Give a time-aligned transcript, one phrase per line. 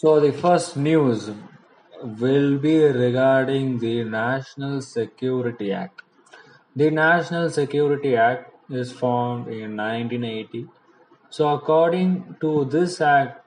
[0.00, 1.28] So the first news
[2.20, 6.02] will be regarding the National Security Act.
[6.76, 10.68] The National Security Act is formed in 1980.
[11.30, 13.44] So according to this act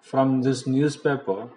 [0.00, 1.50] from this newspaper,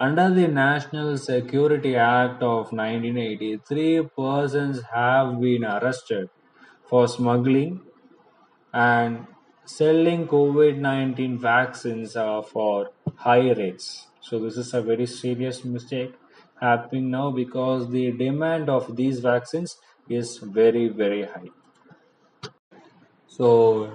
[0.00, 6.28] under the National Security Act of 1980, three persons have been arrested
[6.90, 7.82] for smuggling
[8.72, 9.28] and
[9.66, 14.06] selling COVID-19 vaccines uh, for high rates.
[14.20, 16.14] So this is a very serious mistake
[16.60, 19.76] happening now because the demand of these vaccines
[20.08, 21.50] is very very high.
[23.26, 23.92] So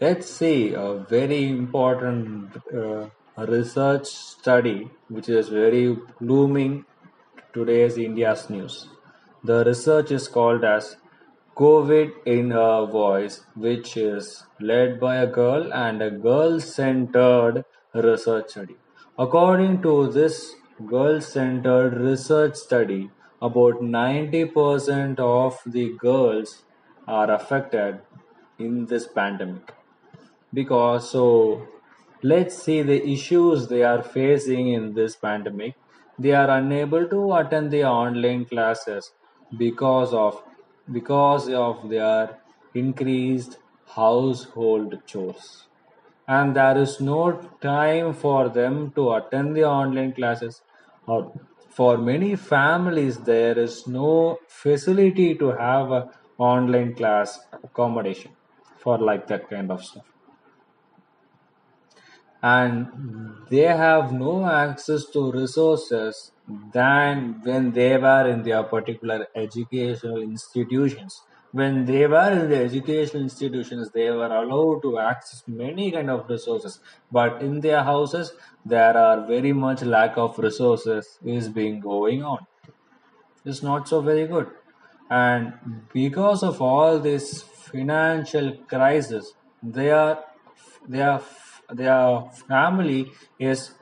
[0.00, 3.06] let's see a very important uh,
[3.36, 6.84] research study which is very blooming
[7.52, 8.88] today's India's news.
[9.44, 10.96] The research is called as
[11.56, 17.64] COVID in her Voice, which is led by a girl and a girl-centered
[17.94, 18.76] research study.
[19.18, 20.54] According to this
[20.86, 26.62] girl-centered research study, about 90% of the girls
[27.08, 28.00] are affected
[28.58, 29.72] in this pandemic
[30.52, 31.66] because so
[32.22, 35.74] let's see the issues they are facing in this pandemic
[36.18, 39.12] they are unable to attend the online classes
[39.58, 40.42] because of
[40.92, 42.38] because of their
[42.74, 43.58] increased
[43.94, 45.64] household chores.
[46.28, 50.62] And there is no time for them to attend the online classes.
[51.06, 51.32] Or
[51.70, 58.32] for many families there is no facility to have a online class accommodation
[58.78, 60.15] for like that kind of stuff
[62.42, 62.86] and
[63.50, 66.32] they have no access to resources
[66.72, 71.22] than when they were in their particular educational institutions.
[71.52, 76.28] When they were in the educational institutions they were allowed to access many kind of
[76.28, 76.80] resources.
[77.10, 78.32] But in their houses
[78.64, 82.46] there are very much lack of resources is being going on.
[83.44, 84.50] It's not so very good.
[85.08, 85.54] And
[85.92, 90.24] because of all this financial crisis they are
[90.88, 91.20] they are
[91.70, 93.72] their family is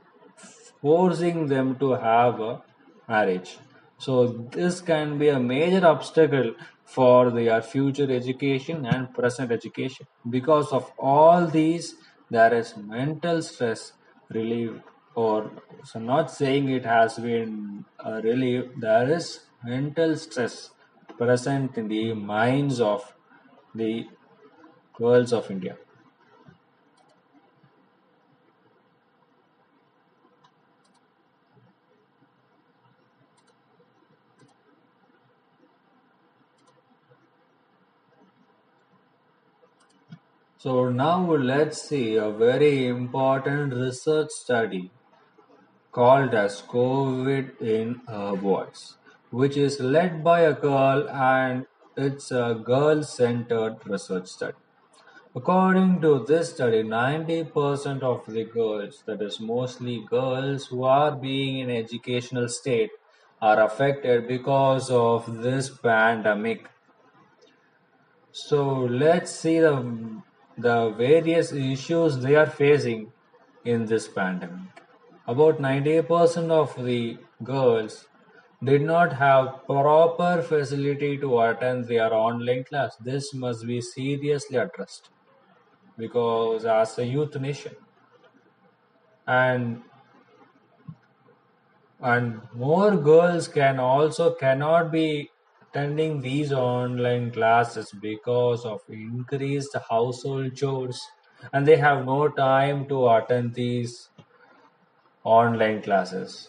[0.81, 2.62] forcing them to have a
[3.09, 3.59] marriage.
[3.99, 10.06] So this can be a major obstacle for their future education and present education.
[10.28, 11.95] Because of all these,
[12.31, 13.93] there is mental stress
[14.31, 14.81] relieved,
[15.15, 15.51] or
[15.84, 17.84] so not saying it has been
[18.22, 18.81] relieved.
[18.81, 20.71] There is mental stress
[21.16, 23.15] present in the minds of
[23.75, 24.06] the
[24.99, 25.77] girls of India.
[40.65, 44.91] So now let's see a very important research study
[45.93, 48.97] called as COVID in a Voice,
[49.31, 51.67] which is led by a girl and
[51.99, 54.57] it's a girl-centered research study.
[55.37, 61.59] According to this study, 90% of the girls, that is mostly girls who are being
[61.59, 62.89] in educational state,
[63.43, 66.71] are affected because of this pandemic.
[68.33, 70.23] So let's see the
[70.56, 73.12] the various issues they are facing
[73.65, 74.82] in this pandemic.
[75.26, 78.06] About 98% of the girls
[78.62, 82.97] did not have proper facility to attend their online class.
[82.97, 85.10] This must be seriously addressed
[85.98, 87.75] because as a youth nation
[89.26, 89.82] and
[92.00, 95.31] and more girls can also cannot be
[95.75, 101.01] attending these online classes because of increased household chores
[101.53, 104.11] and they have no time to attend these
[105.25, 106.49] online classes.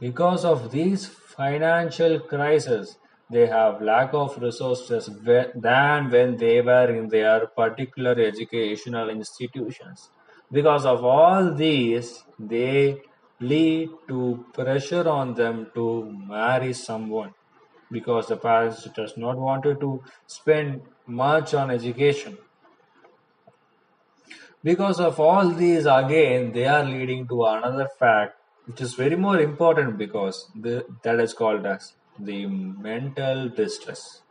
[0.00, 2.96] Because of these financial crisis
[3.30, 5.06] they have lack of resources
[5.54, 10.10] than when they were in their particular educational institutions.
[10.50, 13.00] Because of all these they
[13.40, 15.86] lead to pressure on them to
[16.28, 17.32] marry someone
[17.96, 19.90] because the parents does not wanted to
[20.26, 22.38] spend much on education.
[24.62, 29.38] Because of all these again they are leading to another fact which is very more
[29.40, 34.22] important because the, that is called as the mental distress.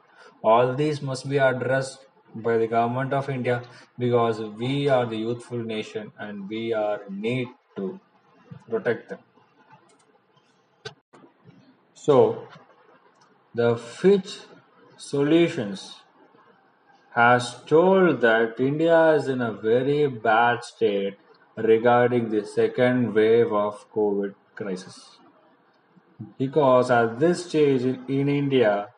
[0.44, 2.00] All these must be addressed
[2.36, 3.62] by the government of india
[4.00, 8.00] because we are the youthful nation and we are need to
[8.70, 9.20] protect them.
[11.94, 12.48] So
[13.56, 14.40] the Fitch
[14.98, 16.02] Solutions
[17.14, 21.18] has told that India is in a very bad state
[21.56, 25.20] regarding the second wave of COVID crisis.
[26.40, 28.90] Because at this stage in, in India,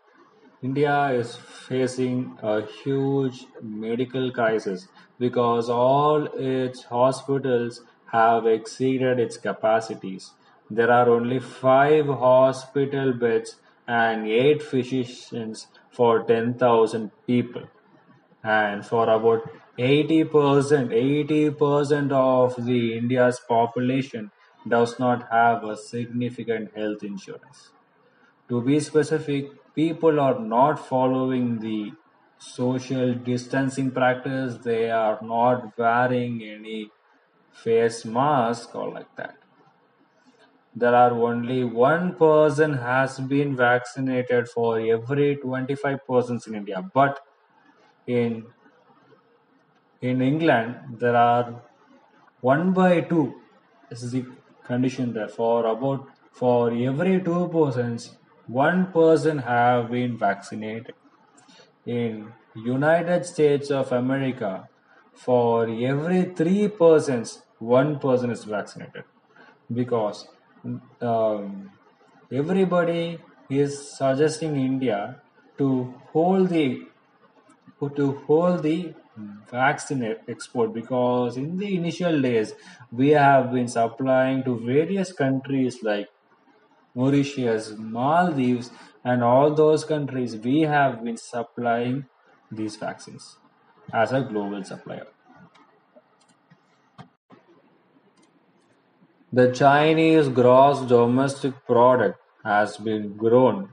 [0.63, 4.87] India is facing a huge medical crisis
[5.19, 7.81] because all its hospitals
[8.13, 10.31] have exceeded its capacities.
[10.69, 13.57] There are only five hospital beds
[13.87, 17.63] and eight physicians for 10,000 people.
[18.43, 24.31] And for about 80% 80% of the india's population
[24.67, 27.71] does not have a significant health insurance.
[28.49, 31.93] To be specific people are not following the
[32.39, 34.57] social distancing practice.
[34.63, 36.91] They are not wearing any
[37.53, 39.37] face mask or like that
[40.75, 47.19] there are only one person has been vaccinated for every 25 persons in india but
[48.07, 48.45] in
[50.01, 51.63] in England, there are
[52.41, 53.41] one by two
[53.89, 54.25] This is the
[54.63, 55.27] condition there.
[55.27, 58.17] For about for every two persons,
[58.47, 60.95] one person have been vaccinated.
[61.85, 64.69] In United States of America,
[65.25, 69.05] for every three persons, one person is vaccinated
[69.73, 70.27] because
[71.01, 71.71] um,
[72.31, 73.19] everybody
[73.49, 75.21] is suggesting India
[75.57, 76.87] to hold the
[77.95, 78.93] to hold the
[79.49, 82.53] vaccine export because in the initial days
[82.91, 86.09] we have been supplying to various countries like
[86.95, 88.71] Mauritius, Maldives,
[89.03, 92.07] and all those countries we have been supplying
[92.51, 93.37] these vaccines
[93.93, 95.07] as a global supplier.
[99.37, 103.67] The Chinese gross domestic product has been grown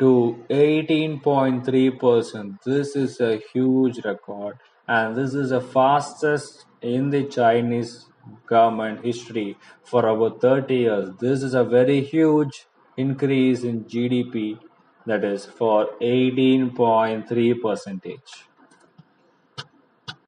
[0.00, 2.58] to 18.3%.
[2.64, 4.58] This is a huge record
[4.88, 8.06] and this is the fastest in the Chinese
[8.48, 11.14] government history for about 30 years.
[11.20, 14.58] This is a very huge increase in GDP
[15.06, 18.48] that is for 18.3 percentage.